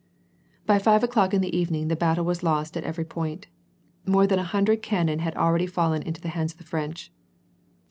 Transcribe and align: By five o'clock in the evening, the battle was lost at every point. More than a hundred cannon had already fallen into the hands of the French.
By 0.65 0.79
five 0.79 1.03
o'clock 1.03 1.31
in 1.31 1.41
the 1.41 1.55
evening, 1.55 1.87
the 1.87 1.95
battle 1.95 2.25
was 2.25 2.41
lost 2.41 2.75
at 2.75 2.83
every 2.83 3.05
point. 3.05 3.45
More 4.03 4.25
than 4.25 4.39
a 4.39 4.43
hundred 4.43 4.81
cannon 4.81 5.19
had 5.19 5.35
already 5.35 5.67
fallen 5.67 6.01
into 6.01 6.21
the 6.21 6.29
hands 6.29 6.53
of 6.53 6.57
the 6.57 6.63
French. 6.63 7.11